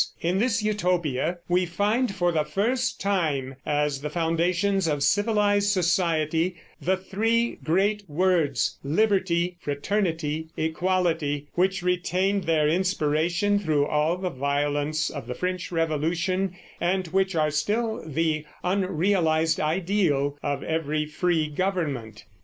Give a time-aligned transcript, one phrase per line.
[0.19, 6.55] In this Utopia we find for the first time, as the foundations of civilized society,
[6.81, 15.11] the three great words, Liberty, Fraternity, Equality, which retained their inspiration through all the violence
[15.11, 22.25] of the French Revolution and which are still the unrealized ideal of every free government.